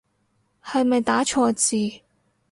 [0.63, 2.01] 係咪打錯字